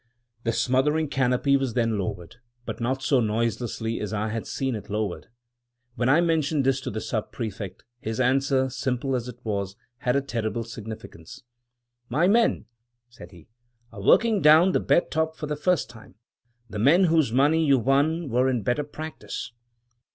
[0.45, 4.89] The smothering canopy was then lowered, but not so noiselessly as I had seen it
[4.89, 5.27] lowered.
[5.93, 10.15] When I mentioned this to the Sub prefect, his answer, simple as it was, had
[10.15, 11.43] a terrible significance.
[12.09, 12.65] "My men,"
[13.09, 13.47] said he,
[13.91, 16.15] "are working down the bed top for the first time—
[16.71, 19.51] the men whose money you won were in better practice."